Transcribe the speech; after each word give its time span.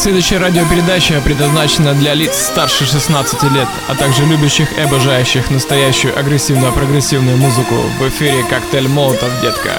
Следующая 0.00 0.38
радиопередача 0.38 1.20
предназначена 1.20 1.92
для 1.92 2.14
лиц 2.14 2.34
старше 2.34 2.86
16 2.86 3.42
лет, 3.52 3.68
а 3.86 3.94
также 3.94 4.24
любящих 4.24 4.72
и 4.78 4.80
обожающих 4.80 5.50
настоящую 5.50 6.18
агрессивную 6.18 6.72
прогрессивную 6.72 7.36
музыку. 7.36 7.74
В 7.98 8.08
эфире 8.08 8.42
«Коктейль 8.48 8.88
Молотов, 8.88 9.28
детка». 9.42 9.72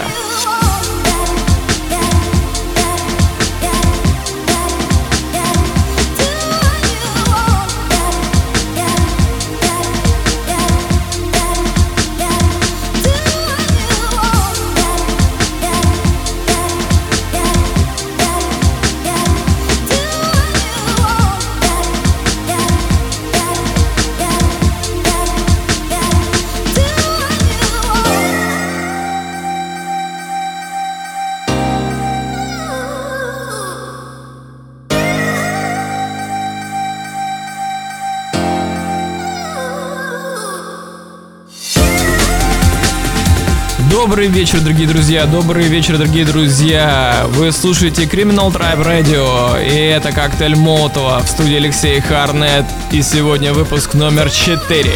Добрый 44.21 44.39
вечер, 44.39 44.61
дорогие 44.61 44.87
друзья, 44.87 45.25
добрый 45.25 45.63
вечер, 45.63 45.97
дорогие 45.97 46.25
друзья. 46.25 47.25
Вы 47.29 47.51
слушаете 47.51 48.03
Criminal 48.03 48.53
Tribe 48.53 48.85
Radio, 48.85 49.67
и 49.67 49.75
это 49.75 50.11
коктейль 50.11 50.55
Молотова 50.55 51.23
в 51.23 51.27
студии 51.27 51.55
Алексей 51.55 51.99
Харнет. 52.01 52.65
И 52.91 53.01
сегодня 53.01 53.51
выпуск 53.51 53.95
номер 53.95 54.29
4. 54.29 54.91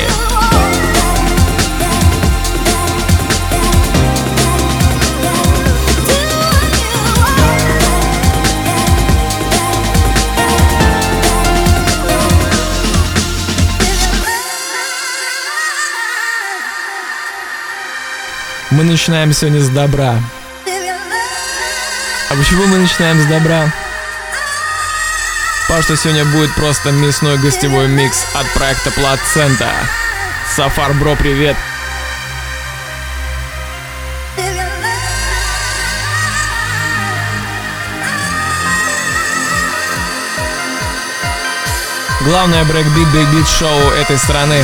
Начинаем 18.95 19.33
сегодня 19.33 19.59
с 19.59 19.67
добра. 19.67 20.17
А 22.29 22.35
почему 22.37 22.65
мы 22.65 22.77
начинаем 22.77 23.21
с 23.21 23.25
добра? 23.25 23.69
Потому 25.67 25.83
что 25.83 25.97
сегодня 25.97 26.23
будет 26.23 26.55
просто 26.55 26.91
мясной 26.91 27.37
гостевой 27.37 27.89
микс 27.89 28.25
от 28.33 28.47
проекта 28.53 28.91
Плацента. 28.91 29.69
Сафар 30.55 30.93
Бро, 30.93 31.17
привет! 31.17 31.57
Главное 42.21 42.63
брейкбит, 42.63 43.09
брейкбит 43.09 43.47
шоу 43.49 43.89
этой 43.91 44.17
страны. 44.17 44.63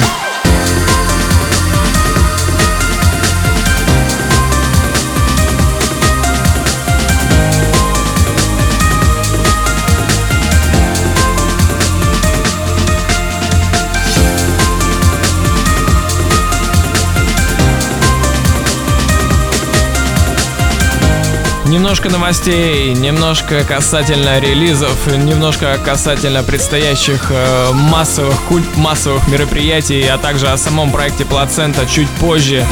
Немножко 21.91 22.09
новостей, 22.09 22.93
немножко 22.93 23.65
касательно 23.65 24.39
релизов, 24.39 25.07
немножко 25.07 25.77
касательно 25.83 26.41
предстоящих 26.41 27.29
э, 27.29 27.71
массовых 27.73 28.41
культ 28.43 28.77
массовых 28.77 29.27
мероприятий, 29.27 30.07
а 30.07 30.17
также 30.17 30.47
о 30.47 30.55
самом 30.55 30.93
проекте 30.93 31.25
Плацента 31.25 31.85
чуть 31.85 32.07
позже. 32.11 32.65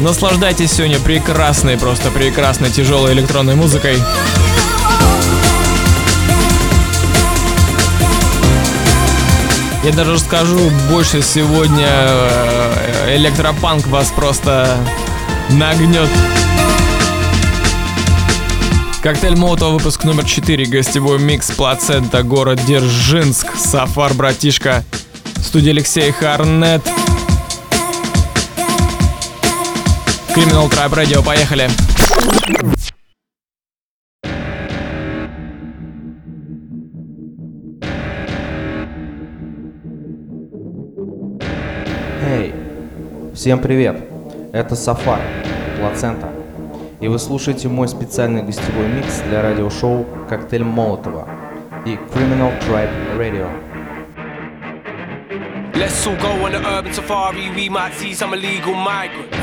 Наслаждайтесь 0.00 0.70
сегодня 0.70 0.98
прекрасной, 0.98 1.78
просто 1.78 2.10
прекрасной 2.10 2.68
тяжелой 2.68 3.14
электронной 3.14 3.54
музыкой. 3.54 3.96
Я 9.82 9.92
даже 9.92 10.18
скажу, 10.18 10.70
больше 10.90 11.22
сегодня 11.22 11.88
э, 11.88 13.16
электропанк 13.16 13.86
вас 13.86 14.12
просто 14.14 14.78
нагнет. 15.50 16.08
Коктейль 19.02 19.36
Молотова, 19.36 19.72
выпуск 19.72 20.04
номер 20.04 20.24
4, 20.24 20.64
гостевой 20.66 21.18
микс, 21.18 21.50
плацента, 21.50 22.22
город 22.22 22.60
Держинск, 22.66 23.56
Сафар, 23.56 24.14
братишка, 24.14 24.84
студия 25.42 25.72
Алексей 25.72 26.12
Харнет. 26.12 26.82
Criminal 30.34 30.70
Tribe 30.70 30.94
Radio, 30.94 31.24
поехали. 31.24 31.68
Всем 43.34 43.58
привет! 43.58 44.11
Это 44.52 44.76
Сафар, 44.76 45.18
Плацента. 45.78 46.28
И 47.00 47.08
вы 47.08 47.18
слушаете 47.18 47.68
мой 47.68 47.88
специальный 47.88 48.42
гостевой 48.42 48.86
микс 48.86 49.20
для 49.20 49.40
радиошоу 49.40 50.04
«Коктейль 50.28 50.62
Молотова» 50.62 51.26
и 51.86 51.94
Criminal 52.12 52.52
Tribe 52.60 52.90
Radio. 53.16 53.48
Let's 55.72 56.06
all 56.06 56.16
go 56.20 56.44
on 56.44 56.52
the 56.52 56.62
urban 56.66 56.92
safari, 56.92 57.50
we 57.56 57.70
might 57.70 57.94
see 57.94 58.12
some 58.12 58.34
illegal 58.34 58.74
migrants. 58.74 59.34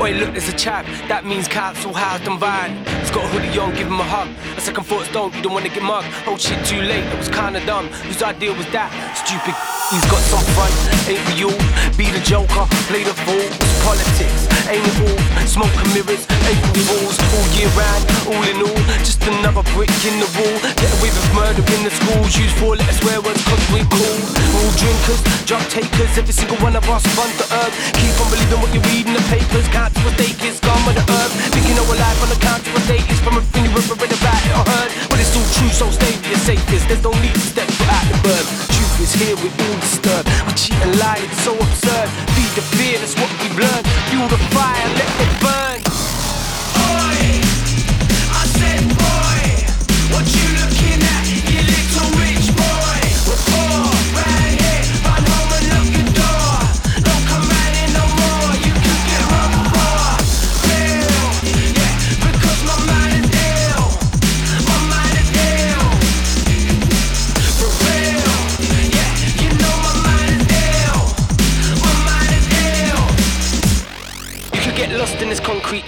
Wait, 0.00 0.16
look, 0.16 0.30
there's 0.32 0.48
a 0.48 0.56
chap, 0.56 0.86
that 1.08 1.26
means 1.26 1.46
council 1.46 1.92
housed 1.92 2.26
and 2.26 2.40
van. 2.40 2.72
Got 3.18 3.34
a 3.34 3.40
hoodie 3.40 3.58
on, 3.58 3.74
give 3.74 3.88
him 3.88 3.98
a 3.98 4.04
hug. 4.04 4.28
A 4.56 4.60
second 4.60 4.84
thoughts 4.84 5.10
don't, 5.10 5.34
you 5.34 5.42
don't 5.42 5.52
wanna 5.52 5.68
get 5.68 5.82
mugged. 5.82 6.06
Oh 6.28 6.36
shit, 6.38 6.64
too 6.64 6.80
late, 6.80 7.02
that 7.10 7.18
was 7.18 7.28
kinda 7.28 7.58
dumb. 7.66 7.88
Whose 8.06 8.22
idea 8.22 8.52
was 8.52 8.66
that? 8.70 8.94
Stupid 9.18 9.58
He's 9.88 10.04
got 10.12 10.20
some 10.28 10.44
fun, 10.52 10.68
ain't 11.08 11.24
we 11.32 11.48
all? 11.48 11.62
Be 11.96 12.12
the 12.12 12.20
joker, 12.20 12.68
play 12.92 13.08
the 13.08 13.16
fool. 13.24 13.40
It's 13.40 13.80
politics, 13.80 14.44
ain't 14.68 14.84
it 14.84 14.96
all? 15.00 15.16
Smoke 15.48 15.72
and 15.80 15.88
mirrors, 15.96 16.28
April 16.44 16.84
fools, 16.84 17.16
all 17.16 17.48
year 17.56 17.72
round, 17.72 18.04
all 18.28 18.44
in 18.44 18.60
all. 18.68 18.82
Just 19.00 19.24
another 19.24 19.64
brick 19.72 19.88
in 20.04 20.20
the 20.20 20.28
wall. 20.36 20.60
Get 20.76 20.92
away 21.00 21.08
with 21.08 21.28
murder 21.32 21.64
in 21.72 21.88
the 21.88 21.92
schools. 22.04 22.36
Use 22.36 22.52
four 22.60 22.76
letter 22.76 22.92
swear 23.00 23.24
words 23.24 23.40
cause 23.48 23.64
we 23.72 23.80
cool. 23.88 24.20
All 24.60 24.70
drinkers, 24.76 25.24
drug 25.48 25.64
takers. 25.72 26.12
Every 26.20 26.36
single 26.36 26.60
one 26.60 26.76
of 26.76 26.84
us 26.92 27.08
runs 27.16 27.32
the 27.40 27.48
herb. 27.48 27.72
Keep 27.96 28.12
on 28.20 28.28
believing 28.28 28.60
what 28.60 28.68
you 28.76 28.84
read 28.92 29.08
in 29.08 29.16
the 29.16 29.24
papers. 29.32 29.64
Count 29.72 29.96
to 29.96 30.04
a 30.04 30.12
stake 30.20 30.44
is 30.44 30.60
gone 30.60 30.84
with 30.84 31.00
the 31.00 31.04
herb. 31.08 31.32
Thinking 31.56 31.80
our 31.80 31.96
life 31.96 32.20
on 32.20 32.28
the 32.28 32.36
count 32.44 32.60
to 32.60 32.76
a 32.76 32.80
date 32.84 33.07
is 33.10 33.20
from 33.20 33.34
you 33.38 33.70
ever 33.72 33.94
read 34.00 34.12
about 34.12 34.42
it 34.44 34.52
or 34.52 34.64
heard. 34.64 34.90
But 35.10 35.20
it's 35.20 35.34
all 35.36 35.48
true, 35.56 35.72
so 35.72 35.90
stay 35.90 36.12
for 36.20 36.28
your 36.28 36.42
safest. 36.44 36.88
There's 36.88 37.02
no 37.02 37.12
need 37.20 37.34
to 37.34 37.40
step 37.40 37.68
out 37.88 38.04
the 38.08 38.18
bird 38.24 38.46
Truth 38.74 39.00
is 39.00 39.12
here, 39.14 39.36
we 39.36 39.48
all 39.50 39.78
disturbed. 39.80 40.28
We 40.46 40.52
cheat 40.54 40.78
and 40.82 40.98
lie, 40.98 41.20
it's 41.20 41.42
so 41.42 41.54
absurd. 41.54 42.08
Feed 42.34 42.52
the 42.56 42.64
fear, 42.76 42.98
that's 42.98 43.14
what 43.16 43.30
we've 43.40 43.58
learned. 43.58 43.86
Fuel 44.10 44.28
the 44.28 44.40
fire, 44.54 44.88
let 44.96 45.10
it 45.24 45.32
burn. 45.42 45.67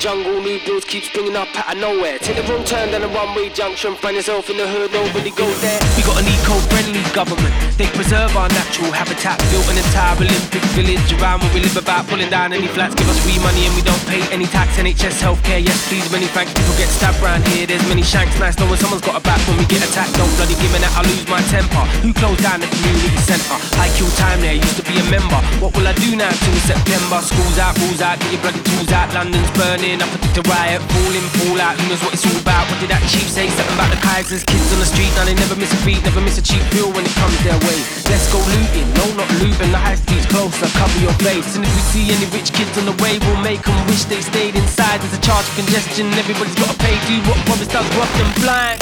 Jungle. 0.00 0.40
New 0.40 0.58
builds 0.64 0.88
keep 0.88 1.04
springing 1.04 1.36
up 1.36 1.46
out 1.52 1.76
of 1.76 1.78
nowhere. 1.78 2.18
Take 2.18 2.40
the 2.40 2.44
wrong 2.48 2.64
turn 2.64 2.90
down 2.90 3.04
a 3.04 3.12
one-way 3.12 3.52
junction. 3.52 3.94
Find 4.00 4.16
yourself 4.16 4.48
in 4.48 4.56
the 4.56 4.66
hood, 4.66 4.90
nobody 4.96 5.30
goes 5.30 5.60
there. 5.60 5.76
We 5.94 6.02
got 6.02 6.16
an 6.16 6.26
eco-friendly 6.26 7.04
government. 7.12 7.52
They 7.76 7.86
preserve 7.92 8.32
our 8.34 8.48
natural 8.48 8.90
habitat. 8.90 9.36
Built 9.52 9.68
an 9.68 9.76
entire 9.76 10.16
Olympic 10.16 10.64
village 10.72 11.12
around 11.20 11.44
where 11.44 11.52
we 11.52 11.60
live 11.60 11.76
about. 11.76 12.08
Pulling 12.08 12.32
down 12.32 12.56
any 12.56 12.66
flats, 12.66 12.96
give 12.96 13.06
us 13.12 13.20
free 13.20 13.36
money 13.44 13.68
and 13.68 13.76
we 13.76 13.84
don't 13.84 14.00
pay 14.08 14.24
any 14.32 14.48
tax. 14.48 14.80
NHS 14.80 15.20
healthcare, 15.20 15.60
yes 15.60 15.76
please, 15.92 16.08
many 16.08 16.26
thanks. 16.32 16.56
People 16.56 16.74
get 16.80 16.88
stabbed 16.88 17.20
round 17.20 17.44
here. 17.52 17.68
There's 17.68 17.84
many 17.84 18.02
shanks. 18.02 18.32
Nice 18.40 18.56
knowing 18.56 18.80
someone's 18.80 19.04
got 19.04 19.20
a 19.20 19.22
back 19.22 19.38
when 19.44 19.60
we 19.60 19.68
get 19.68 19.84
attacked. 19.84 20.16
Don't 20.16 20.32
bloody 20.40 20.56
give 20.56 20.72
me 20.72 20.80
that, 20.80 20.96
I 20.96 21.04
lose 21.04 21.28
my 21.28 21.44
temper. 21.52 21.84
Who 22.00 22.16
closed 22.16 22.40
down 22.40 22.64
the 22.64 22.70
community 22.72 23.20
centre? 23.28 23.58
I 23.76 23.92
kill 24.00 24.08
time 24.16 24.40
there, 24.40 24.56
used 24.56 24.80
to 24.80 24.84
be 24.88 24.96
a 24.96 25.04
member. 25.12 25.36
What 25.60 25.76
will 25.76 25.84
I 25.84 25.92
do 26.00 26.16
now 26.16 26.32
till 26.32 26.56
September? 26.64 27.20
School's 27.20 27.58
out, 27.60 27.76
rules 27.84 28.00
out, 28.00 28.16
get 28.24 28.32
your 28.32 28.40
bloody 28.40 28.62
tools 28.64 28.92
out. 28.94 29.12
London's 29.12 29.50
burning, 29.58 29.89
I 29.98 30.06
predict 30.06 30.38
a 30.38 30.44
riot. 30.46 30.78
Falling, 30.86 31.26
fall 31.42 31.58
out, 31.58 31.74
who 31.74 31.90
knows 31.90 31.98
what 32.06 32.14
it's 32.14 32.22
all 32.22 32.38
about? 32.38 32.70
What 32.70 32.78
did 32.78 32.94
that 32.94 33.02
chief 33.10 33.26
say? 33.26 33.50
Something 33.50 33.74
about 33.74 33.90
the 33.90 33.98
Kaisers, 33.98 34.46
kids 34.46 34.70
on 34.70 34.78
the 34.78 34.86
street. 34.86 35.10
Now 35.18 35.26
they 35.26 35.34
never 35.34 35.58
miss 35.58 35.74
a 35.74 35.80
beat, 35.82 35.98
never 36.06 36.22
miss 36.22 36.38
a 36.38 36.44
cheap 36.46 36.62
bill 36.70 36.94
when 36.94 37.02
it 37.02 37.14
comes 37.18 37.34
their 37.42 37.58
way. 37.66 37.82
Let's 38.06 38.30
go 38.30 38.38
looting, 38.38 38.86
no 38.94 39.02
not 39.18 39.26
looting. 39.42 39.74
The 39.74 39.82
high 39.82 39.98
street's 39.98 40.30
closer, 40.30 40.70
cover 40.78 41.00
your 41.02 41.16
face. 41.18 41.58
And 41.58 41.66
if 41.66 41.72
we 41.74 41.82
see 41.90 42.06
any 42.14 42.30
rich 42.30 42.54
kids 42.54 42.70
on 42.78 42.86
the 42.86 42.94
way, 43.02 43.18
we'll 43.18 43.42
make 43.42 43.66
them 43.66 43.74
wish 43.90 44.06
they 44.06 44.22
stayed 44.22 44.54
inside. 44.54 45.02
There's 45.02 45.18
a 45.18 45.22
charge 45.26 45.46
of 45.50 45.54
congestion, 45.58 46.06
everybody's 46.14 46.54
gotta 46.54 46.78
pay. 46.78 46.94
Do 47.10 47.18
what 47.26 47.42
promise 47.50 47.66
does, 47.66 47.88
rough 47.98 48.14
them 48.14 48.30
blind. 48.38 48.78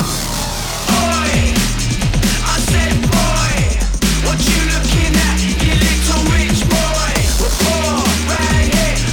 Boy, 0.93 1.57
I 2.45 2.57
said 2.69 2.93
boy, 3.09 3.57
what 4.29 4.37
you 4.45 4.61
looking 4.77 5.13
at, 5.17 5.37
you 5.41 5.73
little 5.73 6.23
rich 6.37 6.61
boy? 6.69 7.17
We're 7.41 7.57
poor, 7.65 7.97
right 8.29 8.69
here, 8.69 9.08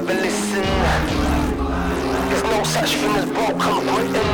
never 0.00 0.14
listen. 0.14 0.62
There's 2.28 2.44
no 2.44 2.62
such 2.62 2.94
thing 2.94 3.16
as 3.16 3.26
broken 3.26 3.82
Britain. 3.94 4.28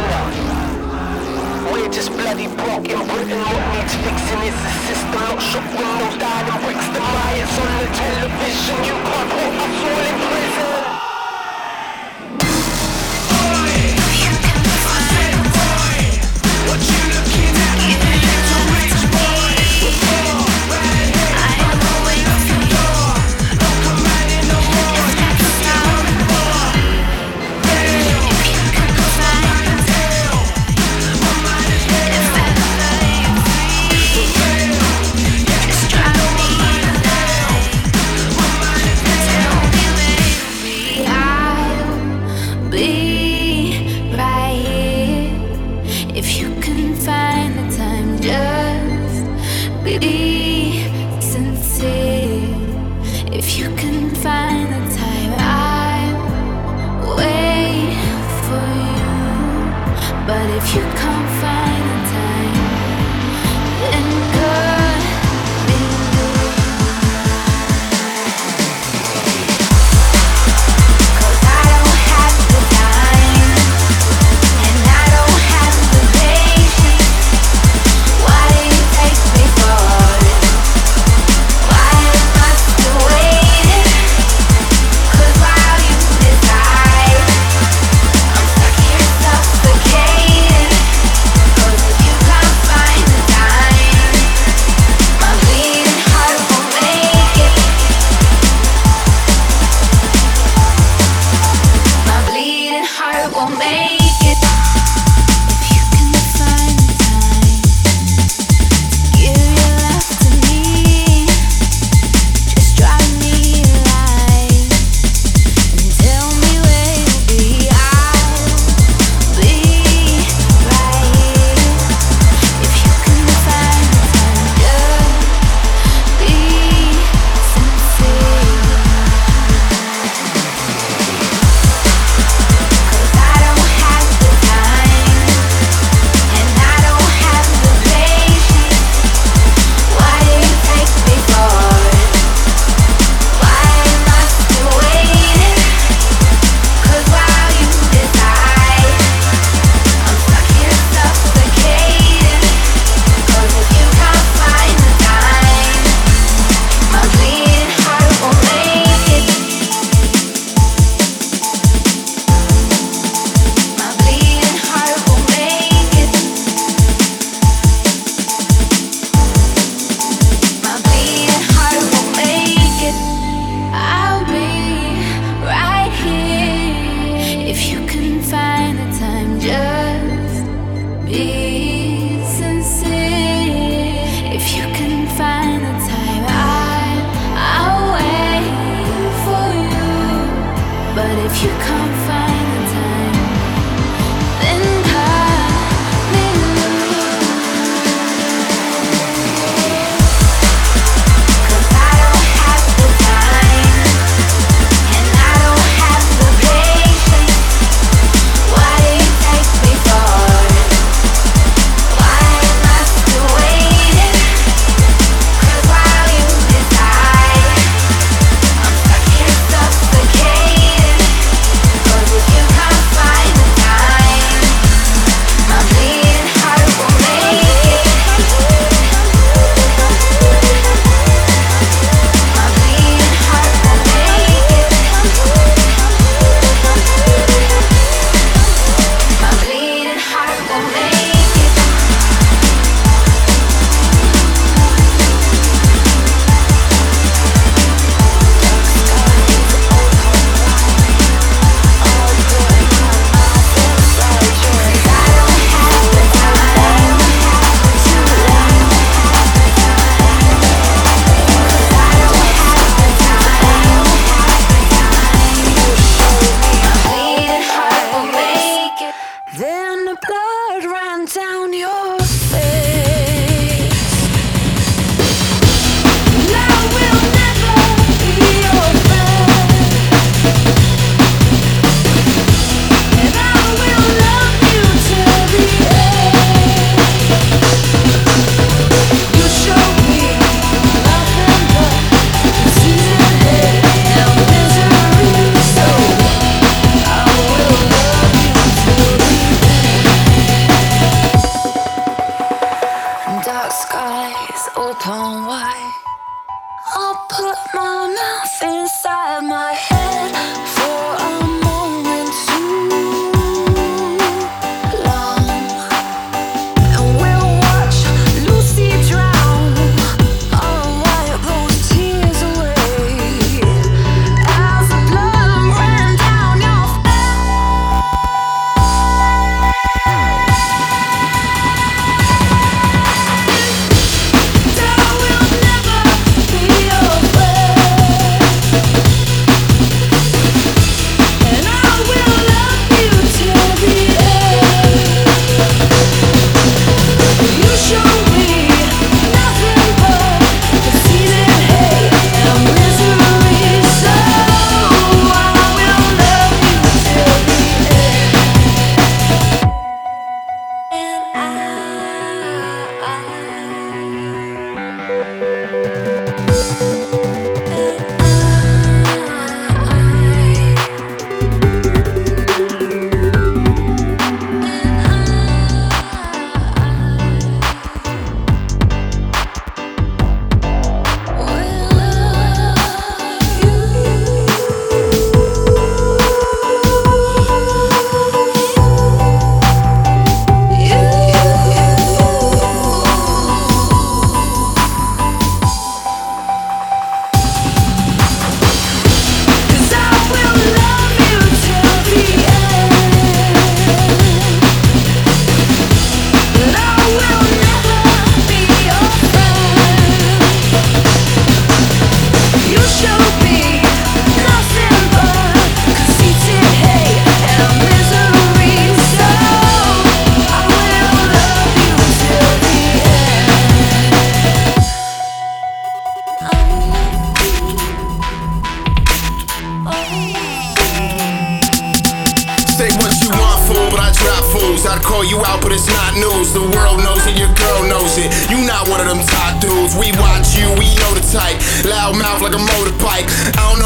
We're 1.72 1.88
just 1.88 2.10
bloody 2.12 2.48
broke 2.48 2.86
in 2.88 3.00
Britain. 3.08 3.40
What 3.40 3.64
needs 3.72 3.94
fixing 4.04 4.42
is 4.44 4.56
the 4.64 4.72
system. 4.84 5.20
Not 5.24 5.40
shop 5.40 5.64
windows, 5.72 6.18
died 6.20 6.48
in 6.52 6.56
bricks. 6.64 6.88
The 6.92 7.00
riots 7.00 7.58
on 7.64 7.72
the 7.80 7.86
television. 7.96 8.76
You 8.88 8.96
can't 9.08 9.30
put 9.32 9.54
us 9.64 9.80
all 9.88 10.04
in 10.10 10.16
prison. 10.28 10.83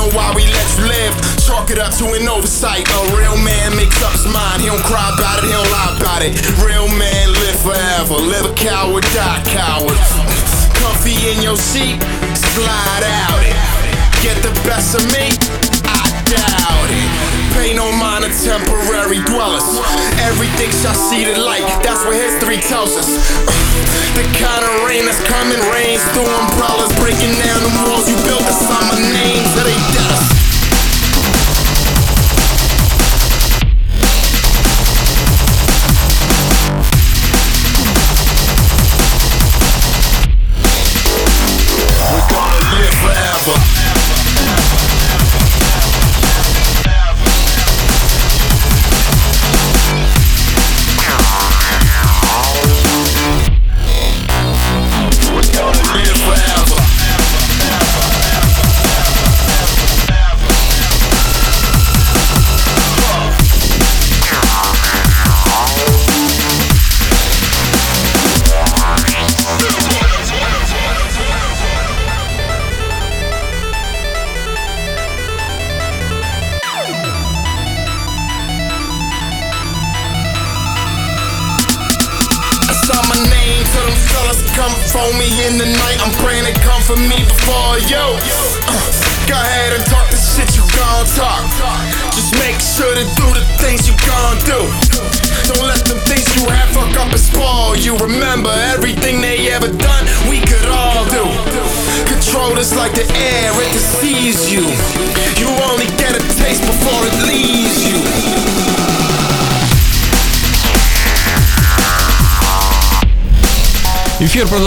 know 0.08 0.16
why 0.16 0.32
we 0.34 0.44
let 0.46 0.68
you 0.78 0.86
live. 0.86 1.14
Chalk 1.40 1.70
it 1.70 1.78
up 1.78 1.92
to 1.98 2.06
an 2.12 2.28
oversight. 2.28 2.88
A 2.88 3.16
real 3.16 3.36
man 3.42 3.76
makes 3.76 4.02
up 4.02 4.12
his 4.12 4.26
mind. 4.26 4.62
He 4.62 4.68
don't 4.68 4.82
cry 4.84 5.12
about 5.14 5.42
it, 5.42 5.46
he 5.46 5.52
don't 5.52 5.70
lie 5.70 5.96
about 5.96 6.22
it. 6.22 6.34
Real 6.64 6.88
man 6.88 7.32
live 7.32 7.58
forever. 7.60 8.14
Live 8.14 8.46
a 8.46 8.54
coward, 8.54 9.04
die 9.14 9.42
coward. 9.44 9.98
Comfy 10.80 11.16
in 11.30 11.42
your 11.42 11.56
seat, 11.56 12.00
slide 12.34 13.04
out 13.04 13.42
it. 13.42 13.56
Get 14.22 14.36
the 14.42 14.52
best 14.66 14.94
of 14.94 15.04
me, 15.12 15.30
I 15.84 16.04
doubt 16.26 16.90
it 16.90 17.47
pain 17.58 17.74
no 17.76 17.90
mind 17.98 18.24
are 18.24 18.34
temporary 18.46 19.18
dwellers. 19.26 19.66
Everything 20.22 20.70
shall 20.70 20.94
see 20.94 21.24
the 21.24 21.36
light, 21.38 21.66
that's 21.82 22.04
what 22.06 22.14
history 22.14 22.58
tells 22.70 22.94
us. 22.94 23.10
the 24.18 24.24
kind 24.38 24.62
of 24.62 24.86
rain 24.86 25.04
that's 25.04 25.22
coming 25.26 25.60
rains 25.74 26.02
through 26.14 26.30
umbrellas, 26.30 26.92
breaking 27.02 27.34
down 27.42 27.58
the 27.66 27.72
walls 27.82 28.08
you 28.08 28.16
built 28.22 28.42
to 28.46 28.54
sign 28.54 28.86
my 28.86 28.98
name. 28.98 29.42
that 29.58 29.66
ain't 29.66 29.94
dead. 29.94 30.37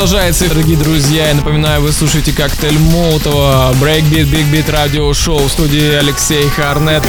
продолжается, 0.01 0.49
дорогие 0.49 0.77
друзья. 0.77 1.27
Я 1.27 1.35
напоминаю, 1.35 1.79
вы 1.79 1.91
слушаете 1.91 2.33
коктейль 2.33 2.79
Молотова, 2.79 3.71
Breakbeat, 3.73 4.31
Big 4.31 4.51
Beat, 4.51 4.71
радио-шоу 4.71 5.37
в 5.37 5.51
студии 5.51 5.93
Алексей 5.93 6.49
Харнет. 6.49 7.07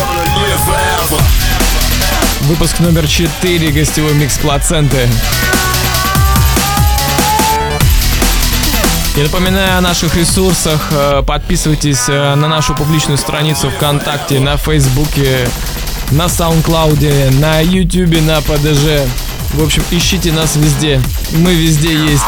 Выпуск 2.42 2.80
номер 2.80 3.06
4, 3.06 3.72
гостевой 3.72 4.12
микс 4.12 4.36
Плаценты. 4.36 5.08
Я 9.16 9.22
напоминаю 9.22 9.78
о 9.78 9.80
наших 9.80 10.14
ресурсах. 10.14 10.88
Э, 10.90 11.22
подписывайтесь 11.26 12.04
э, 12.08 12.34
на 12.34 12.46
нашу 12.46 12.74
публичную 12.74 13.16
страницу 13.16 13.70
ВКонтакте, 13.70 14.38
на 14.38 14.58
Фейсбуке, 14.58 15.48
на 16.10 16.28
Саундклауде, 16.28 17.30
на 17.40 17.60
Ютубе, 17.60 18.20
на 18.20 18.42
ПДЖ. 18.42 19.08
В 19.54 19.62
общем, 19.62 19.82
ищите 19.90 20.30
нас 20.30 20.56
везде. 20.56 21.00
Мы 21.32 21.54
везде 21.54 21.94
есть. 21.94 22.24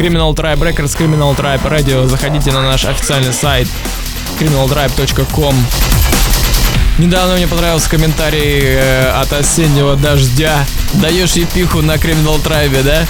Criminal 0.00 0.34
Tribe 0.34 0.60
Records, 0.60 0.96
Criminal 0.96 1.36
Tribe 1.36 1.60
Radio. 1.68 2.06
Заходите 2.06 2.50
на 2.52 2.62
наш 2.62 2.86
официальный 2.86 3.34
сайт 3.34 3.68
criminaltribe.com. 4.40 5.54
Недавно 6.96 7.34
мне 7.34 7.46
понравился 7.46 7.90
комментарий 7.90 8.60
э, 8.62 9.10
от 9.10 9.30
осеннего 9.34 9.96
дождя. 9.96 10.64
Даешь 10.94 11.32
епиху 11.32 11.82
на 11.82 11.96
Criminal 11.96 12.42
Tribe, 12.42 12.82
да? 12.82 13.04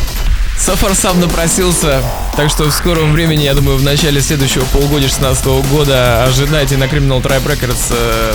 Сафар 0.58 0.96
сам 0.96 1.20
напросился, 1.20 2.02
так 2.36 2.50
что 2.50 2.64
в 2.64 2.72
скором 2.72 3.12
времени, 3.12 3.44
я 3.44 3.54
думаю, 3.54 3.76
в 3.78 3.84
начале 3.84 4.20
следующего 4.20 4.64
полугодия 4.64 5.08
16 5.08 5.46
года 5.70 6.24
ожидайте 6.24 6.76
на 6.76 6.84
Criminal 6.84 7.22
Tribe 7.22 7.46
Records 7.46 7.92
э, 7.92 8.34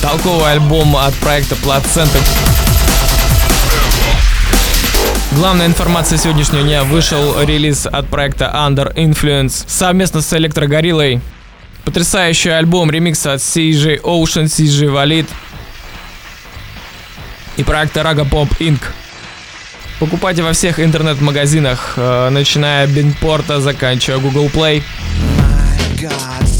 толковый 0.00 0.52
альбом 0.52 0.96
от 0.96 1.12
проекта 1.16 1.54
Плацента. 1.56 2.18
Главная 5.34 5.66
информация 5.66 6.18
сегодняшнего 6.18 6.62
дня 6.62 6.84
вышел 6.84 7.40
релиз 7.40 7.86
от 7.86 8.06
проекта 8.08 8.52
Under 8.54 8.94
Influence 8.94 9.64
совместно 9.66 10.20
с 10.20 10.32
Электрогориллой. 10.34 11.20
Потрясающий 11.84 12.50
альбом 12.50 12.90
ремикса 12.90 13.32
от 13.32 13.40
CJ 13.40 14.02
Ocean, 14.02 14.44
CJ 14.44 14.92
Valid 14.92 15.26
и 17.56 17.64
проекта 17.64 18.00
Raga 18.00 18.28
Pop 18.28 18.48
Inc. 18.58 18.80
Покупайте 19.98 20.42
во 20.42 20.52
всех 20.52 20.78
интернет-магазинах, 20.78 21.94
э, 21.96 22.28
начиная 22.28 22.84
от 22.84 22.90
Бинпорта, 22.90 23.60
заканчивая 23.60 24.18
Google 24.18 24.48
Play. 24.48 24.82
My 25.38 26.10
God 26.10 26.51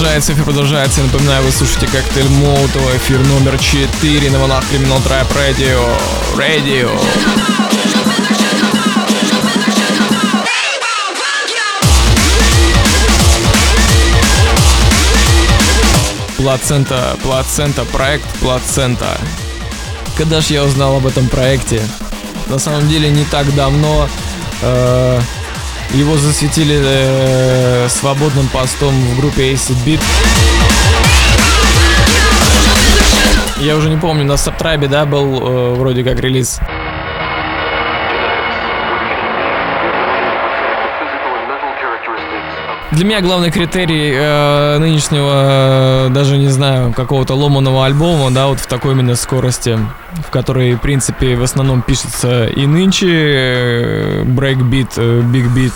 продолжается, 0.00 0.32
эфир 0.32 0.44
продолжается. 0.44 1.02
Напоминаю, 1.02 1.44
вы 1.44 1.52
слушаете 1.52 1.86
коктейль 1.86 2.28
Молотова, 2.30 2.96
эфир 2.96 3.18
номер 3.26 3.58
4 3.58 4.30
на 4.30 4.38
волнах 4.38 4.64
Criminal 4.72 4.96
Tribe 5.04 5.28
Radio. 5.36 5.78
Radio. 6.38 6.98
Плацента, 16.38 17.18
плацента, 17.22 17.84
проект 17.84 18.24
плацента. 18.40 19.18
Когда 20.16 20.40
ж 20.40 20.46
я 20.46 20.64
узнал 20.64 20.96
об 20.96 21.06
этом 21.06 21.28
проекте? 21.28 21.82
На 22.46 22.58
самом 22.58 22.88
деле 22.88 23.10
не 23.10 23.24
так 23.24 23.54
давно 23.54 24.08
э, 24.62 25.20
его 25.94 26.16
засветили 26.16 26.78
э, 26.80 27.88
свободным 27.88 28.48
постом 28.48 28.94
в 28.94 29.20
группе 29.20 29.52
Acid 29.52 29.76
Beat. 29.84 30.00
Я 33.58 33.76
уже 33.76 33.90
не 33.90 33.96
помню, 33.96 34.24
на 34.24 34.36
Сабтрайбе, 34.36 34.88
да, 34.88 35.04
был 35.04 35.36
э, 35.36 35.74
вроде 35.74 36.04
как 36.04 36.18
релиз. 36.20 36.60
Для 42.92 43.04
меня 43.04 43.20
главный 43.20 43.52
критерий 43.52 44.12
э, 44.12 44.78
нынешнего, 44.78 46.08
э, 46.08 46.08
даже 46.10 46.36
не 46.36 46.48
знаю, 46.48 46.92
какого-то 46.92 47.34
ломаного 47.34 47.86
альбома, 47.86 48.32
да, 48.32 48.48
вот 48.48 48.58
в 48.58 48.66
такой 48.66 48.94
именно 48.94 49.14
скорости, 49.14 49.78
в 50.26 50.30
которой, 50.30 50.74
в 50.74 50.80
принципе, 50.80 51.36
в 51.36 51.42
основном 51.44 51.82
пишется 51.82 52.46
и 52.46 52.66
нынче 52.66 53.06
э, 53.08 54.24
брейкбит, 54.24 54.94
э, 54.96 55.20
биг-бит, 55.20 55.72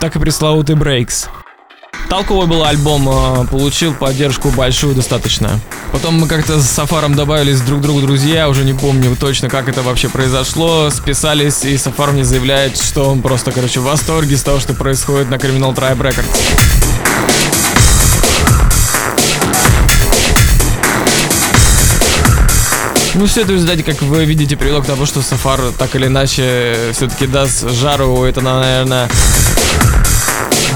так 0.00 0.16
и 0.16 0.18
пресловутый 0.18 0.74
брейкс. 0.74 1.28
Толковый 2.08 2.46
был 2.46 2.64
альбом, 2.64 3.08
э, 3.08 3.46
получил 3.46 3.92
поддержку 3.92 4.50
большую 4.50 4.94
достаточно. 4.94 5.60
Потом 5.92 6.14
мы 6.20 6.28
как-то 6.28 6.60
с 6.60 6.70
Сафаром 6.70 7.14
добавились 7.14 7.60
друг 7.60 7.80
другу 7.80 8.00
друзья, 8.00 8.48
уже 8.48 8.64
не 8.64 8.74
помню 8.74 9.16
точно, 9.18 9.48
как 9.48 9.68
это 9.68 9.82
вообще 9.82 10.08
произошло. 10.08 10.88
Списались, 10.90 11.64
и 11.64 11.76
Сафар 11.76 12.12
мне 12.12 12.24
заявляет, 12.24 12.80
что 12.80 13.10
он 13.10 13.22
просто, 13.22 13.50
короче, 13.50 13.80
в 13.80 13.84
восторге 13.84 14.36
с 14.36 14.42
того, 14.42 14.60
что 14.60 14.74
происходит 14.74 15.30
на 15.30 15.34
Criminal 15.34 15.74
Tribe 15.74 15.98
Records. 15.98 16.76
Ну, 23.14 23.26
все 23.26 23.40
это 23.40 23.52
в 23.52 23.54
результате, 23.54 23.82
как 23.82 24.02
вы 24.02 24.26
видите, 24.26 24.56
привело 24.56 24.82
к 24.82 24.86
тому, 24.86 25.06
что 25.06 25.22
Сафар 25.22 25.60
так 25.78 25.96
или 25.96 26.06
иначе 26.06 26.76
все-таки 26.92 27.26
даст 27.26 27.68
жару. 27.70 28.24
Это, 28.24 28.42
наверное, 28.42 29.08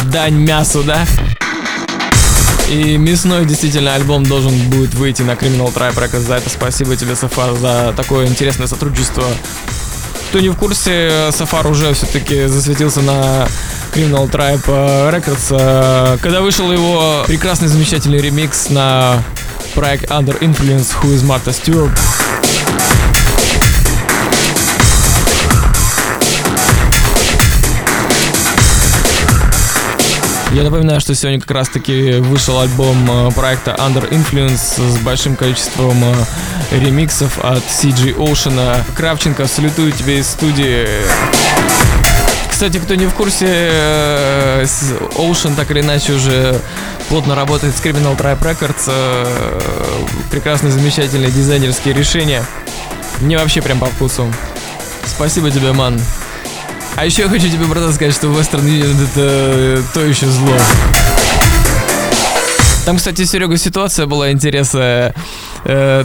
дань 0.05 0.35
мясу, 0.35 0.83
да? 0.83 1.07
И 2.71 2.97
мясной 2.97 3.47
действительно 3.47 3.95
альбом 3.95 4.25
должен 4.25 4.53
будет 4.71 4.95
выйти 4.95 5.23
на 5.23 5.33
Criminal 5.33 5.75
Tribe 5.75 5.97
Records. 5.97 6.21
За 6.21 6.37
это 6.37 6.51
спасибо 6.51 6.95
тебе, 6.97 7.17
Сафар, 7.17 7.55
за 7.57 7.93
такое 7.97 8.27
интересное 8.27 8.69
сотрудничество. 8.69 9.25
Кто 10.29 10.39
не 10.39 10.49
в 10.49 10.55
курсе, 10.55 11.31
Сафар 11.33 11.67
уже 11.67 11.93
все-таки 11.95 12.47
засветился 12.47 13.01
на 13.03 13.49
Criminal 13.93 14.31
Tribe 14.31 14.63
э, 14.69 15.11
Records, 15.11 15.49
э, 15.51 16.19
когда 16.23 16.41
вышел 16.41 16.71
его 16.71 17.25
прекрасный 17.27 17.67
замечательный 17.67 18.19
ремикс 18.19 18.71
на 18.71 19.25
проект 19.75 20.05
Under 20.11 20.39
Influence 20.39 20.93
Who 21.03 21.15
is 21.17 21.25
Martha 21.25 21.51
Stewart. 21.51 21.91
Я 30.53 30.65
напоминаю, 30.65 31.01
что 31.01 31.15
сегодня 31.15 31.41
как 31.41 31.53
раз 31.53 31.69
таки 31.69 32.15
вышел 32.15 32.59
альбом 32.59 33.09
э, 33.09 33.31
проекта 33.31 33.77
Under 33.79 34.11
Influence 34.11 34.81
с 34.81 34.99
большим 34.99 35.37
количеством 35.37 35.97
э, 36.03 36.15
ремиксов 36.73 37.39
от 37.39 37.63
CG 37.63 38.17
Ocean. 38.17 38.83
Кравченко, 38.97 39.47
салютую 39.47 39.93
тебе 39.93 40.19
из 40.19 40.27
студии. 40.27 40.89
Кстати, 42.51 42.79
кто 42.79 42.97
не 42.97 43.07
в 43.07 43.15
курсе, 43.15 43.47
э, 43.49 44.65
Ocean 45.15 45.55
так 45.55 45.71
или 45.71 45.83
иначе 45.83 46.15
уже 46.15 46.61
плотно 47.09 47.37
работает 47.37 47.77
с 47.77 47.81
Criminal 47.81 48.19
Tribe 48.19 48.43
Records. 48.43 49.63
Прекрасные, 50.33 50.73
замечательные 50.73 51.31
дизайнерские 51.31 51.95
решения. 51.95 52.45
Мне 53.21 53.39
вообще 53.39 53.63
прям 53.63 53.79
по 53.79 53.87
вкусу. 53.87 54.27
Спасибо 55.07 55.53
тебе, 55.53 55.71
ман. 55.73 56.01
А 56.97 57.07
еще 57.07 57.23
я 57.23 57.29
хочу 57.29 57.49
тебе, 57.49 57.65
братан, 57.65 57.93
сказать, 57.93 58.15
что 58.15 58.29
Western 58.29 58.65
Union 58.65 58.95
это 59.05 59.11
э, 59.17 59.83
то 59.95 60.01
еще 60.01 60.27
зло. 60.27 60.55
Там, 62.85 62.97
кстати, 62.97 63.25
Серега, 63.25 63.57
ситуация 63.57 64.07
была 64.07 64.33
интересная. 64.33 65.15
Э, 65.65 66.05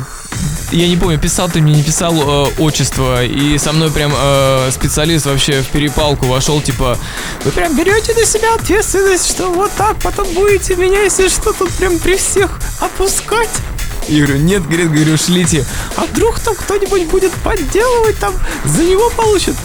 я 0.72 0.88
не 0.88 0.98
помню, 0.98 1.18
писал 1.18 1.50
ты 1.50 1.62
мне, 1.62 1.74
не 1.74 1.84
писал 1.84 2.14
э, 2.14 2.52
отчество, 2.60 3.24
и 3.24 3.58
со 3.58 3.72
мной 3.72 3.92
прям 3.92 4.14
э, 4.16 4.70
специалист 4.72 5.26
вообще 5.26 5.62
в 5.62 5.68
перепалку 5.68 6.26
вошел, 6.26 6.62
типа, 6.62 6.98
вы 7.44 7.52
прям 7.52 7.76
берете 7.76 8.14
на 8.14 8.26
себя 8.26 8.54
ответственность, 8.56 9.30
что 9.30 9.50
вот 9.52 9.72
так 9.78 9.98
потом 9.98 10.28
будете 10.34 10.76
меня, 10.76 11.02
если 11.02 11.28
что, 11.28 11.54
тут 11.54 11.72
прям 11.72 11.98
при 12.00 12.18
всех 12.18 12.60
опускать. 12.80 13.50
Я 14.08 14.26
говорю, 14.26 14.44
нет, 14.44 14.64
говорит, 14.68 14.92
говорю, 14.92 15.18
шлите. 15.18 15.66
А 15.96 16.06
вдруг 16.06 16.40
там 16.40 16.54
кто-нибудь 16.56 17.06
будет 17.06 17.32
подделывать, 17.32 18.18
там 18.20 18.36
за 18.64 18.84
него 18.84 19.10
получит? 19.12 19.56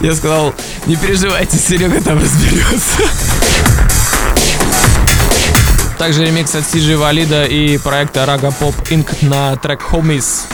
Я 0.00 0.14
сказал, 0.14 0.54
не 0.86 0.96
переживайте, 0.96 1.58
Серега 1.58 2.00
там 2.00 2.18
разберется. 2.18 3.02
Также 5.98 6.24
ремикс 6.24 6.54
от 6.54 6.64
CG 6.64 6.96
Валида 6.96 7.44
и 7.44 7.76
проекта 7.76 8.20
Raga 8.20 8.54
Pop 8.58 8.74
Inc. 8.88 9.28
на 9.28 9.56
трек 9.56 9.82
Homies. 9.92 10.46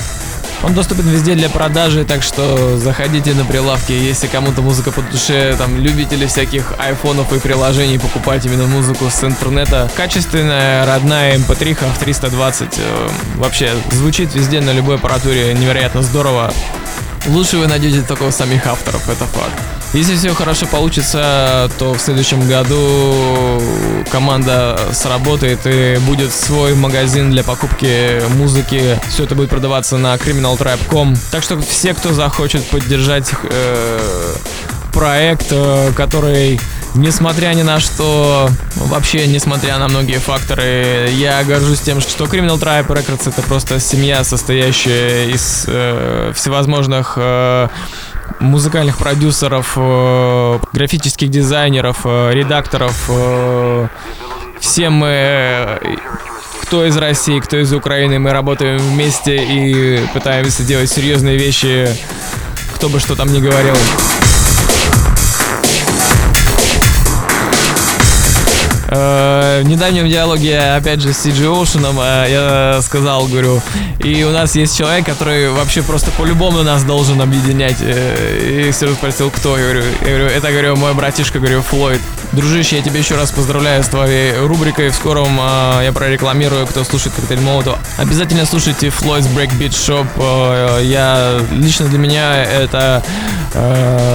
Он 0.64 0.74
доступен 0.74 1.08
везде 1.08 1.36
для 1.36 1.48
продажи, 1.48 2.04
так 2.04 2.24
что 2.24 2.76
заходите 2.78 3.34
на 3.34 3.44
прилавки, 3.44 3.92
если 3.92 4.26
кому-то 4.26 4.62
музыка 4.62 4.90
по 4.90 5.02
душе, 5.02 5.54
там, 5.56 5.78
любители 5.78 6.26
всяких 6.26 6.72
айфонов 6.78 7.32
и 7.32 7.38
приложений 7.38 8.00
покупать 8.00 8.44
именно 8.46 8.66
музыку 8.66 9.08
с 9.08 9.22
интернета. 9.22 9.88
Качественная, 9.94 10.84
родная 10.86 11.36
MP3 11.38 11.76
в 11.94 11.98
320. 12.00 12.68
э, 12.78 13.08
Вообще, 13.36 13.70
звучит 13.92 14.34
везде 14.34 14.60
на 14.60 14.72
любой 14.72 14.96
аппаратуре, 14.96 15.54
невероятно 15.54 16.02
здорово. 16.02 16.52
Лучше 17.28 17.58
вы 17.58 17.66
найдете 17.66 18.02
только 18.02 18.22
у 18.24 18.30
самих 18.30 18.66
авторов, 18.66 19.08
это 19.08 19.24
факт. 19.26 19.60
Если 19.92 20.14
все 20.16 20.34
хорошо 20.34 20.66
получится, 20.66 21.70
то 21.78 21.94
в 21.94 22.00
следующем 22.00 22.46
году 22.46 23.62
команда 24.10 24.78
сработает 24.92 25.60
и 25.64 25.96
будет 26.06 26.32
свой 26.32 26.74
магазин 26.74 27.30
для 27.30 27.42
покупки 27.42 28.20
музыки. 28.36 29.00
Все 29.08 29.24
это 29.24 29.34
будет 29.34 29.48
продаваться 29.48 29.96
на 29.96 30.14
criminaltribe.com. 30.16 31.16
Так 31.30 31.42
что 31.42 31.60
все, 31.60 31.94
кто 31.94 32.12
захочет 32.12 32.64
поддержать 32.66 33.30
э, 33.42 34.34
проект, 34.92 35.46
э, 35.50 35.92
который 35.96 36.60
Несмотря 36.96 37.48
ни 37.48 37.60
на 37.60 37.78
что, 37.78 38.48
вообще 38.76 39.26
несмотря 39.26 39.76
на 39.78 39.86
многие 39.86 40.18
факторы, 40.18 41.10
я 41.12 41.44
горжусь 41.44 41.80
тем, 41.80 42.00
что 42.00 42.24
Criminal 42.24 42.58
Tribe 42.58 42.86
Records 42.86 43.28
это 43.28 43.42
просто 43.42 43.80
семья, 43.80 44.24
состоящая 44.24 45.28
из 45.28 45.66
э, 45.68 46.32
всевозможных 46.34 47.14
э, 47.16 47.68
музыкальных 48.40 48.96
продюсеров, 48.96 49.74
э, 49.76 50.58
графических 50.72 51.28
дизайнеров, 51.28 52.00
э, 52.04 52.30
редакторов. 52.32 53.04
э, 53.08 53.88
все 54.58 54.88
мы, 54.88 55.78
кто 56.62 56.86
из 56.86 56.96
России, 56.96 57.40
кто 57.40 57.58
из 57.58 57.74
Украины, 57.74 58.18
мы 58.18 58.32
работаем 58.32 58.78
вместе 58.78 59.36
и 59.36 60.06
пытаемся 60.14 60.62
делать 60.62 60.90
серьезные 60.90 61.36
вещи, 61.36 61.88
кто 62.74 62.88
бы 62.88 63.00
что 63.00 63.16
там 63.16 63.30
ни 63.32 63.40
говорил. 63.40 63.76
Э, 68.88 69.62
В 69.62 69.68
недавнем 69.68 70.08
диалоге, 70.08 70.58
опять 70.58 71.00
же, 71.00 71.12
с 71.12 71.26
CG 71.26 71.44
Ocean 71.44 71.84
э, 72.00 72.30
я 72.74 72.82
сказал, 72.82 73.26
говорю, 73.26 73.60
и 74.00 74.22
у 74.24 74.30
нас 74.30 74.54
есть 74.54 74.76
человек, 74.76 75.06
который 75.06 75.50
вообще 75.50 75.82
просто 75.82 76.10
по-любому 76.12 76.62
нас 76.62 76.84
должен 76.84 77.20
объединять. 77.20 77.76
Э, 77.80 78.66
И 78.68 78.72
Серега 78.72 78.94
спросил, 78.96 79.30
кто? 79.30 79.56
Я 79.56 79.64
говорю, 79.64 79.82
я 80.02 80.06
говорю, 80.08 80.26
это, 80.26 80.52
говорю, 80.52 80.76
мой 80.76 80.94
братишка, 80.94 81.38
говорю, 81.38 81.62
Флойд. 81.62 82.00
Дружище, 82.32 82.76
я 82.76 82.82
тебя 82.82 82.98
еще 82.98 83.16
раз 83.16 83.30
поздравляю 83.30 83.82
с 83.82 83.88
твоей 83.88 84.36
рубрикой. 84.38 84.90
В 84.90 84.94
скором 84.94 85.38
э, 85.40 85.84
я 85.84 85.92
прорекламирую, 85.92 86.66
кто 86.66 86.84
слушает 86.84 87.14
Коктейль 87.16 87.40
Молотова. 87.40 87.78
Обязательно 87.98 88.46
слушайте 88.46 88.88
Floyd's 88.88 89.28
Breakbeat 89.34 89.70
Shop. 89.70 90.06
Я, 90.82 91.40
лично 91.52 91.86
для 91.86 91.98
меня 91.98 92.44
это 92.44 93.02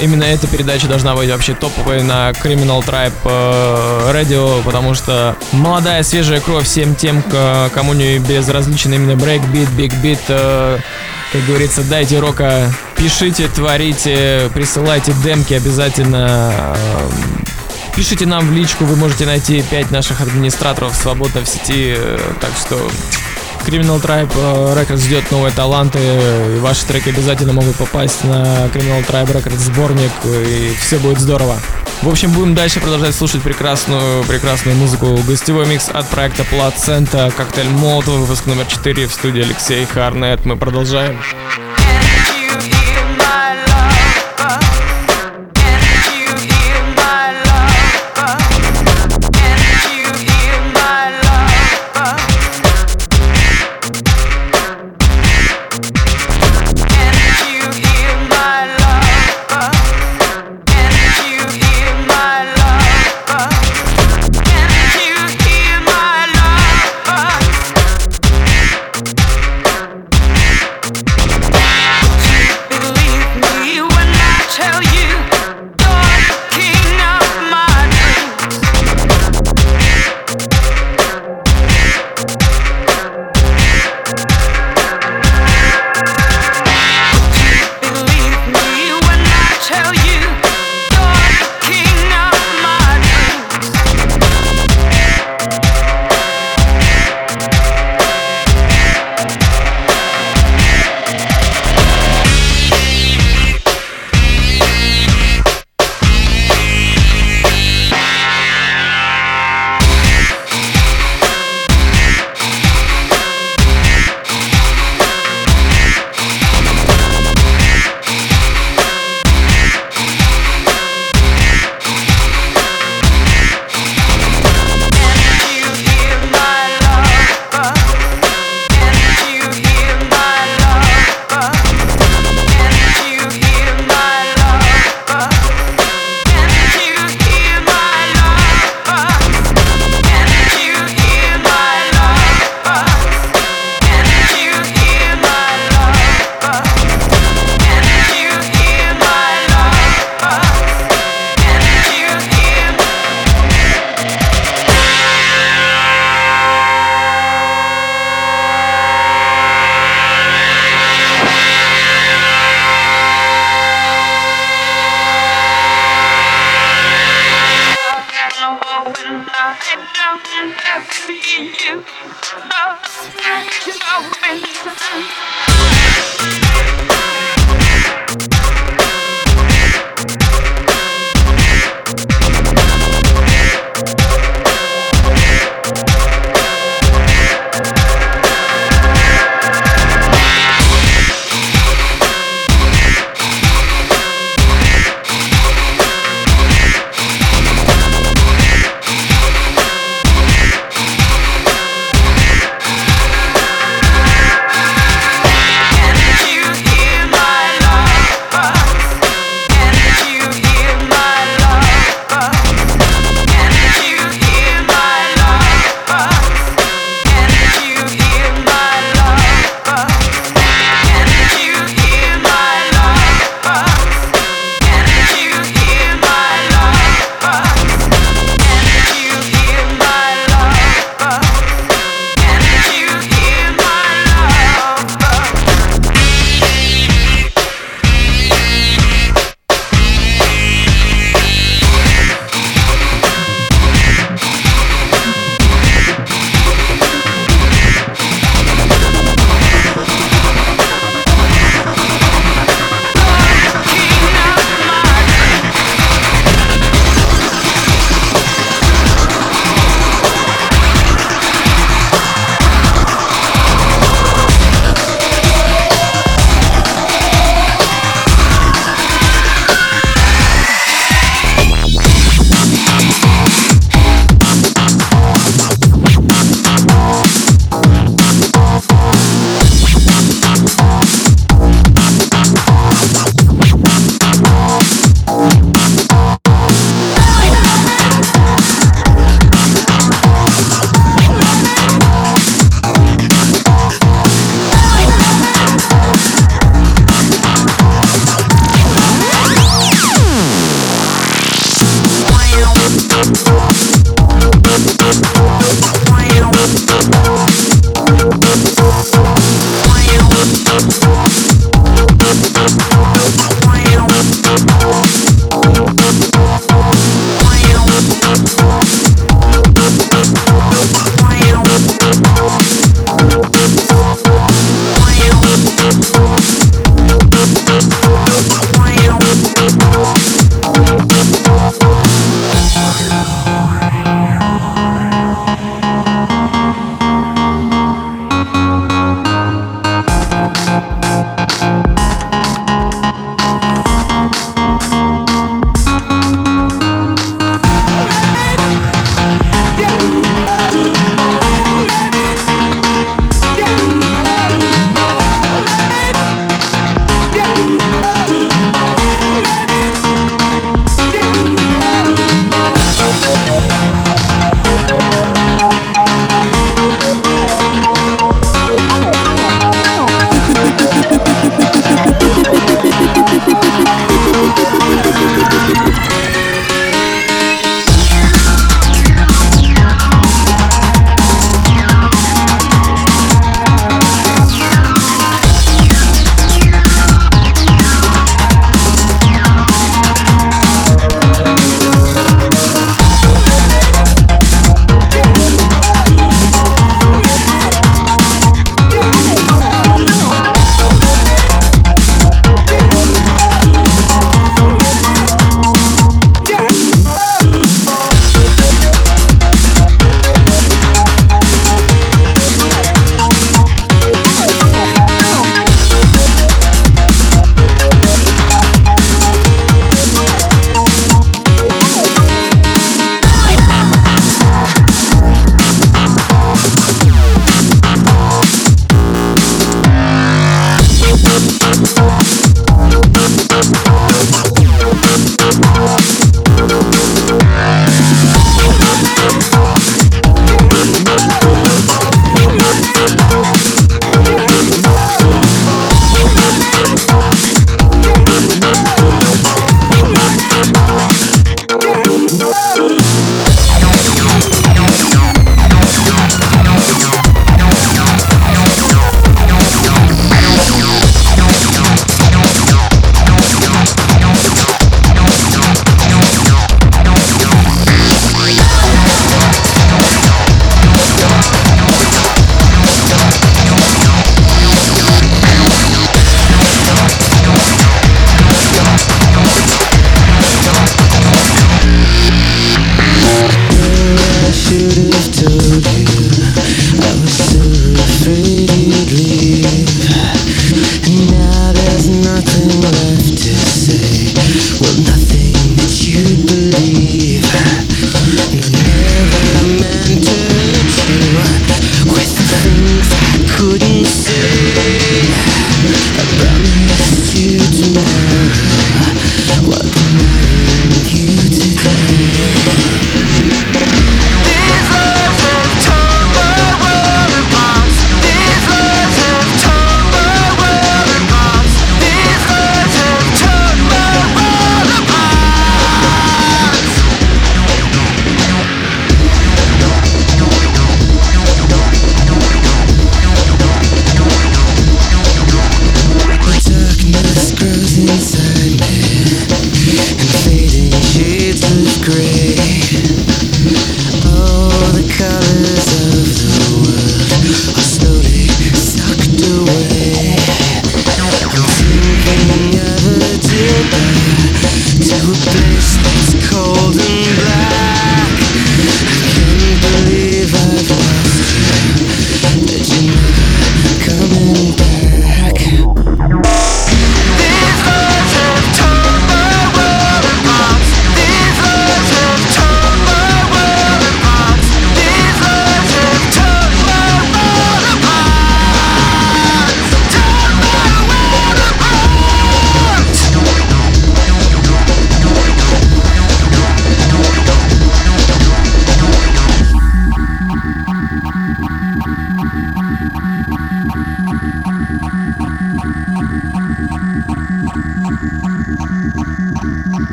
именно 0.00 0.24
эта 0.24 0.46
передача 0.46 0.86
должна 0.88 1.14
быть 1.14 1.30
вообще 1.30 1.54
топовой 1.54 2.02
на 2.02 2.30
Criminal 2.32 2.84
Tribe 2.84 3.12
э, 3.24 4.12
Radio, 4.12 4.51
потому 4.60 4.94
что 4.94 5.36
молодая, 5.52 6.02
свежая 6.02 6.40
кровь 6.40 6.66
всем 6.66 6.94
тем, 6.94 7.22
кому 7.74 7.94
не 7.94 8.18
безразличен 8.18 8.92
именно 8.92 9.16
брейкбит, 9.16 9.70
бигбит, 9.70 10.20
э, 10.28 10.78
как 11.32 11.44
говорится, 11.46 11.82
дайте 11.82 12.18
рока, 12.20 12.70
пишите, 12.96 13.48
творите, 13.48 14.50
присылайте 14.52 15.12
демки 15.24 15.54
обязательно. 15.54 16.74
э, 16.76 17.12
Пишите 17.94 18.24
нам 18.24 18.48
в 18.48 18.52
личку, 18.52 18.86
вы 18.86 18.96
можете 18.96 19.26
найти 19.26 19.62
5 19.62 19.90
наших 19.90 20.22
администраторов 20.22 20.94
свободно 20.94 21.42
в 21.42 21.48
сети, 21.48 21.94
э, 21.96 22.18
так 22.40 22.50
что 22.58 22.90
Criminal 23.66 24.00
Tribe 24.02 24.30
э, 24.34 24.80
Records 24.80 24.98
ждет 24.98 25.30
новые 25.30 25.52
таланты, 25.52 25.98
и 25.98 26.58
ваши 26.58 26.86
треки 26.86 27.10
обязательно 27.10 27.52
могут 27.52 27.76
попасть 27.76 28.24
на 28.24 28.66
Criminal 28.66 29.06
Tribe 29.06 29.32
Records 29.32 29.58
сборник, 29.58 30.10
и 30.24 30.72
все 30.80 30.98
будет 30.98 31.18
здорово. 31.18 31.56
В 32.02 32.08
общем, 32.08 32.32
будем 32.32 32.54
дальше 32.54 32.80
продолжать 32.80 33.14
слушать 33.14 33.42
прекрасную, 33.42 34.24
прекрасную 34.24 34.76
музыку. 34.76 35.16
Гостевой 35.26 35.66
микс 35.66 35.88
от 35.88 36.08
проекта 36.08 36.44
Плацента, 36.44 37.32
коктейль 37.36 37.68
Молотова, 37.68 38.18
выпуск 38.18 38.46
номер 38.46 38.66
4 38.66 39.06
в 39.06 39.12
студии 39.12 39.42
Алексей 39.42 39.86
Харнет. 39.86 40.44
Мы 40.44 40.56
продолжаем. 40.56 41.20
Can 41.56 42.41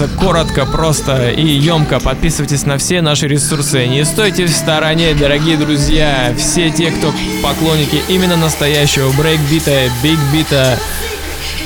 стараемся 0.00 0.08
коротко, 0.18 0.66
просто 0.66 1.30
и 1.30 1.46
емко. 1.46 2.00
Подписывайтесь 2.00 2.64
на 2.64 2.78
все 2.78 3.02
наши 3.02 3.28
ресурсы. 3.28 3.86
Не 3.86 4.04
стойте 4.04 4.46
в 4.46 4.50
стороне, 4.50 5.14
дорогие 5.14 5.56
друзья. 5.56 6.34
Все 6.36 6.70
те, 6.70 6.90
кто 6.90 7.12
поклонники 7.42 8.02
именно 8.08 8.36
настоящего 8.36 9.10
брейкбита, 9.12 9.90
бигбита, 10.02 10.78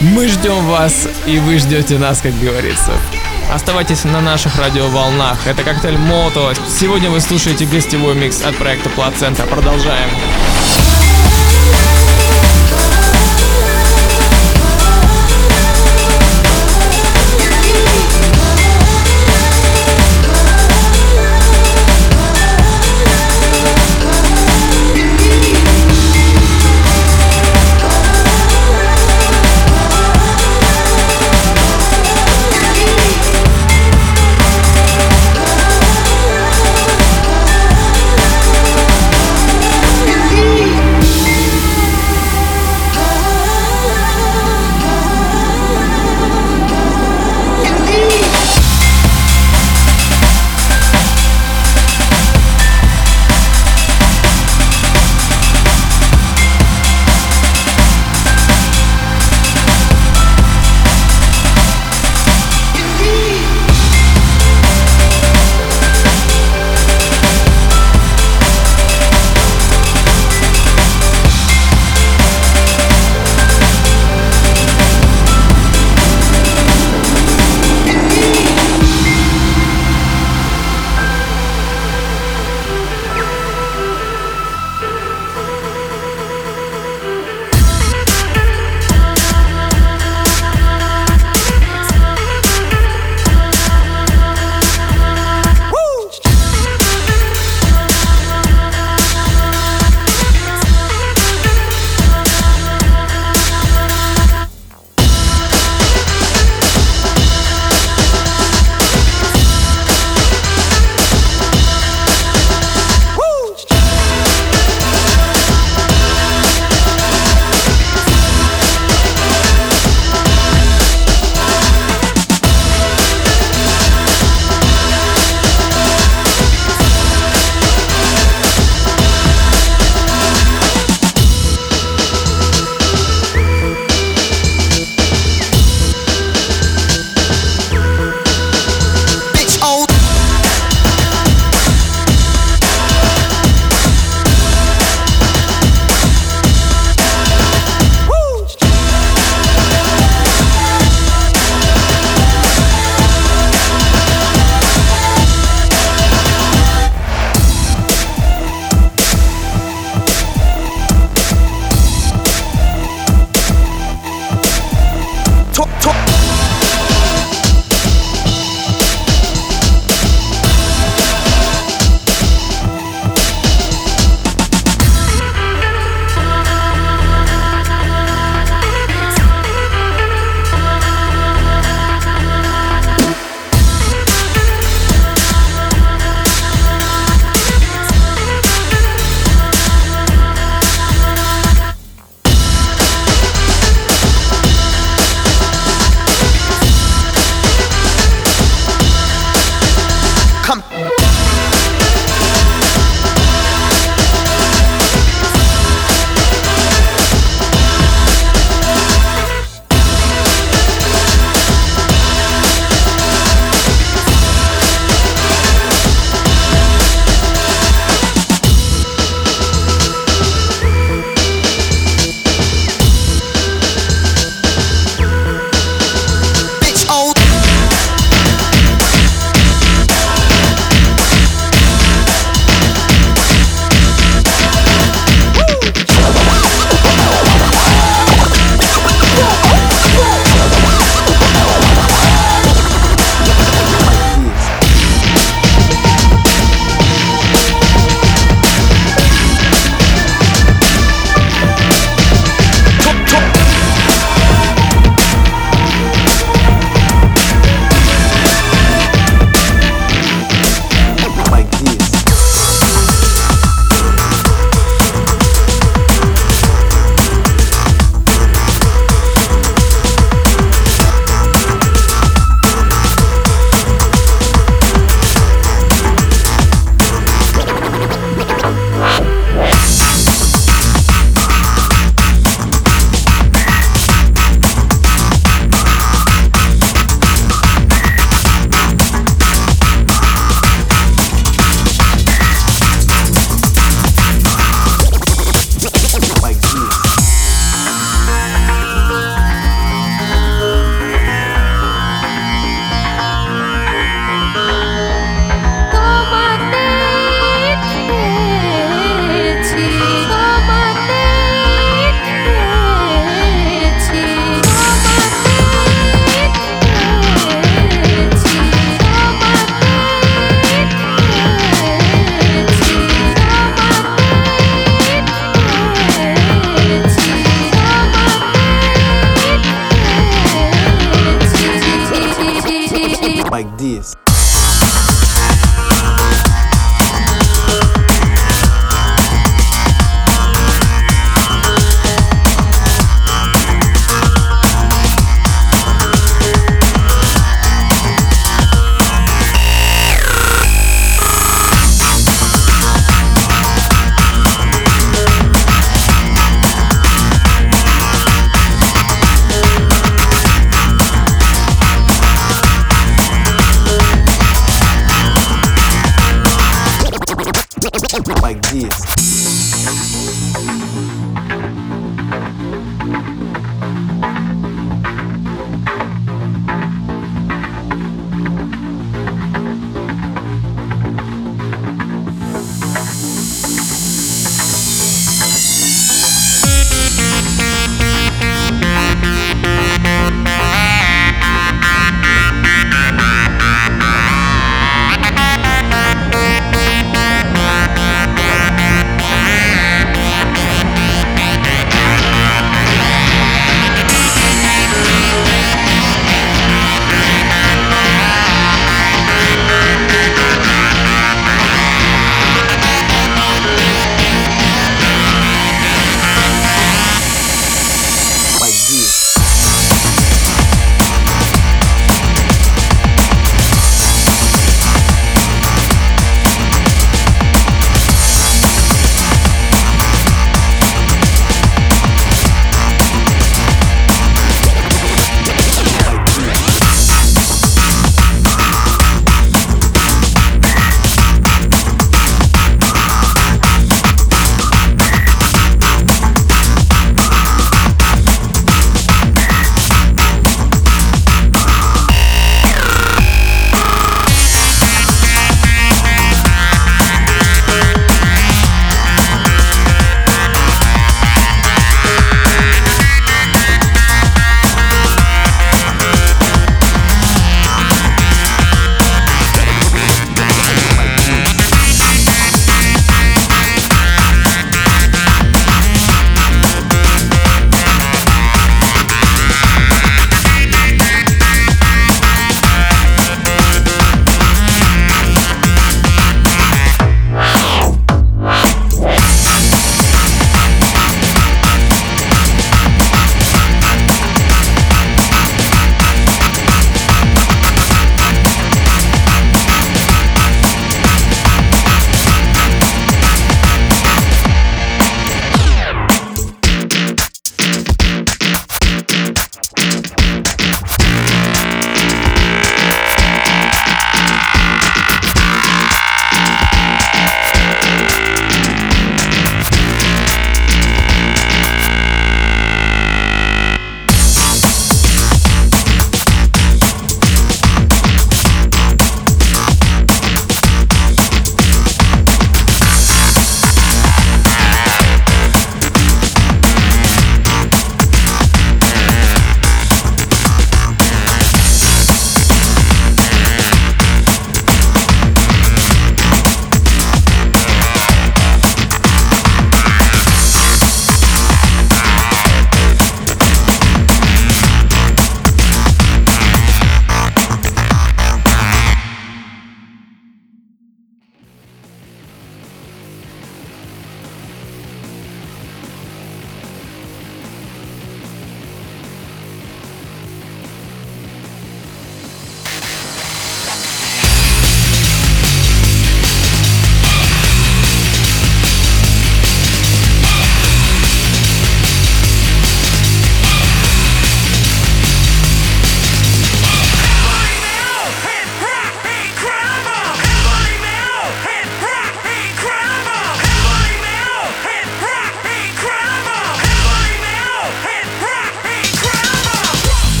мы 0.00 0.28
ждем 0.28 0.66
вас, 0.66 1.08
и 1.26 1.38
вы 1.38 1.58
ждете 1.58 1.98
нас, 1.98 2.20
как 2.20 2.38
говорится. 2.40 2.92
Оставайтесь 3.52 4.04
на 4.04 4.20
наших 4.20 4.58
радиоволнах. 4.58 5.46
Это 5.46 5.62
коктейль 5.62 5.98
Мото. 5.98 6.54
Сегодня 6.68 7.10
вы 7.10 7.20
слушаете 7.20 7.66
гостевой 7.66 8.14
микс 8.14 8.42
от 8.42 8.56
проекта 8.56 8.88
Плацента. 8.90 9.44
Продолжаем. 9.44 10.08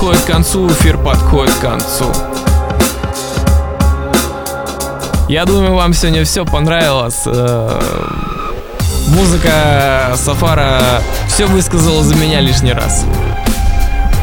Подходит 0.00 0.22
к 0.24 0.26
концу, 0.28 0.66
эфир 0.68 0.96
подходит 0.96 1.54
к 1.56 1.60
концу. 1.60 2.10
Я 5.28 5.44
думаю, 5.44 5.74
вам 5.74 5.92
сегодня 5.92 6.24
все 6.24 6.46
понравилось. 6.46 7.20
Э, 7.26 7.78
Музыка 9.08 10.14
Сафара 10.16 11.02
все 11.28 11.44
высказала 11.44 12.02
за 12.02 12.14
меня 12.14 12.40
лишний 12.40 12.72
раз. 12.72 13.04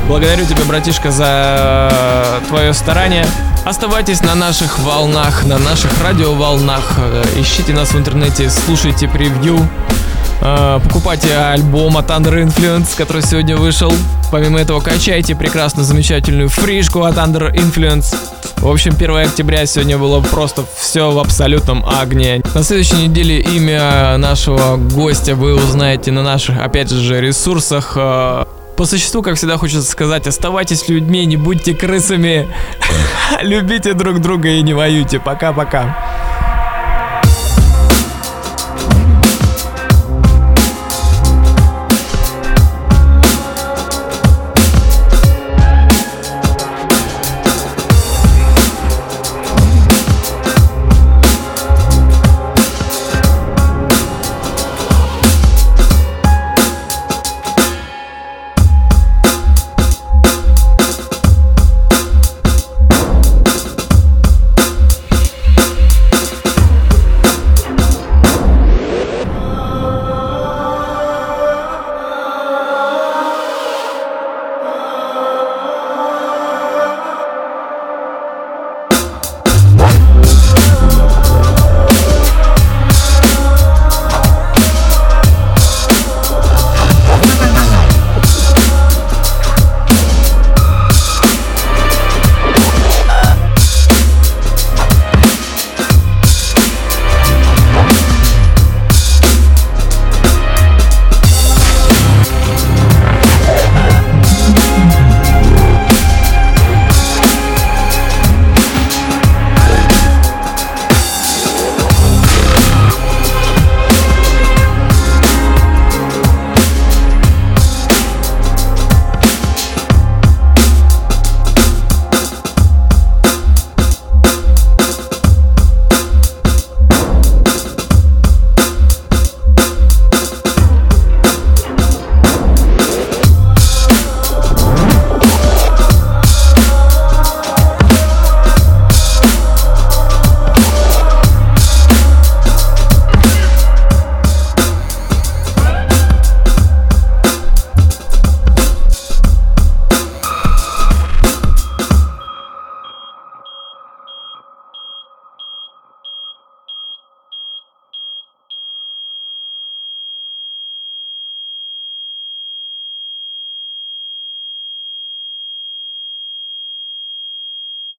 Благодарю 0.08 0.46
тебя, 0.46 0.64
братишка, 0.66 1.12
за 1.12 2.42
твое 2.48 2.74
старание. 2.74 3.28
Оставайтесь 3.64 4.22
на 4.22 4.34
наших 4.34 4.80
волнах, 4.80 5.46
на 5.46 5.60
наших 5.60 5.92
радиоволнах. 6.02 6.94
Э, 6.98 7.24
Ищите 7.38 7.74
нас 7.74 7.90
в 7.90 7.98
интернете, 8.00 8.50
слушайте 8.50 9.08
превью. 9.08 9.60
Э, 10.42 10.80
Покупайте 10.84 11.36
альбом 11.36 11.98
от 11.98 12.10
Under 12.10 12.44
Influence, 12.46 12.96
который 12.98 13.22
сегодня 13.22 13.58
вышел. 13.58 13.92
Помимо 14.32 14.60
этого, 14.60 14.80
качайте 14.80 15.36
прекрасную, 15.36 15.86
замечательную 15.86 16.50
фришку 16.50 17.04
от 17.04 17.16
Under 17.18 17.52
Influence. 17.54 18.16
В 18.58 18.68
общем, 18.68 18.94
1 18.96 19.18
октября 19.18 19.66
сегодня 19.66 19.98
было 19.98 20.20
просто 20.22 20.64
все 20.78 21.12
в 21.12 21.20
абсолютном 21.20 21.86
огне. 21.88 22.42
На 22.56 22.64
следующей 22.64 23.08
неделе 23.08 23.40
имя 23.40 24.18
нашего 24.18 24.78
гостя 24.78 25.36
вы 25.36 25.54
узнаете 25.56 26.12
на 26.12 26.24
наших, 26.24 26.60
опять 26.60 26.90
же, 26.90 27.22
ресурсах. 27.22 27.94
Э, 27.96 28.46
По 28.76 28.86
существу, 28.86 29.22
как 29.24 29.36
всегда, 29.36 29.58
хочется 29.58 29.90
сказать, 29.90 30.28
оставайтесь 30.28 30.88
людьми, 30.88 31.26
не 31.26 31.38
будьте 31.38 31.74
крысами. 31.74 32.48
Любите 33.42 33.94
друг 33.94 34.20
друга 34.20 34.50
и 34.50 34.62
не 34.62 34.74
воюйте. 34.74 35.20
Пока-пока. 35.20 35.98